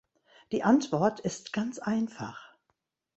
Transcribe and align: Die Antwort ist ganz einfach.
Die 0.51 0.63
Antwort 0.63 1.19
ist 1.19 1.53
ganz 1.53 1.77
einfach. 1.77 2.55